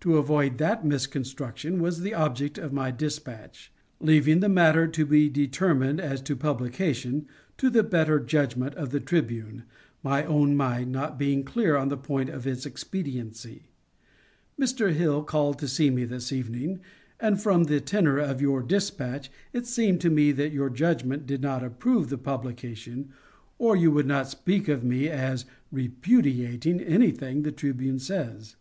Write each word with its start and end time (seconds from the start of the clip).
To 0.00 0.18
avoid 0.18 0.58
that 0.58 0.84
misconstruction 0.84 1.80
was 1.80 2.00
the 2.00 2.12
object 2.12 2.58
of 2.58 2.72
my 2.72 2.90
dispatch 2.90 3.72
leaving 4.00 4.40
the 4.40 4.48
matter 4.48 4.88
to 4.88 5.06
be 5.06 5.28
determined 5.28 6.00
as 6.00 6.20
to 6.22 6.34
publication 6.34 7.28
to 7.56 7.70
the 7.70 7.84
better 7.84 8.18
judgment 8.18 8.74
of 8.74 8.90
the 8.90 8.98
Tribune, 8.98 9.62
my 10.02 10.24
own 10.24 10.56
mind 10.56 10.90
not 10.90 11.20
being 11.20 11.44
clear 11.44 11.76
on 11.76 11.88
the 11.88 11.96
point 11.96 12.28
of 12.30 12.48
its 12.48 12.66
expediency. 12.66 13.68
Mr. 14.60 14.92
Hill 14.92 15.22
called 15.22 15.60
to 15.60 15.68
see 15.68 15.88
me 15.88 16.04
this 16.04 16.32
evening, 16.32 16.80
and 17.20 17.40
from 17.40 17.62
the 17.62 17.80
tenor 17.80 18.18
of 18.18 18.40
your 18.40 18.64
dispatch 18.64 19.30
it 19.52 19.66
seemed 19.66 20.00
to 20.00 20.10
me 20.10 20.32
that 20.32 20.50
your 20.50 20.68
judgment 20.68 21.26
did 21.26 21.42
not 21.42 21.62
approve 21.62 22.08
the 22.10 22.18
publication, 22.18 23.10
or 23.56 23.76
you 23.76 23.92
would 23.92 24.06
not 24.08 24.28
speak 24.28 24.66
of 24.66 24.82
me 24.82 25.08
as 25.08 25.44
"repudiating" 25.70 26.80
anything 26.80 27.42
the 27.44 27.52
Tribune 27.52 28.00
says. 28.00 28.56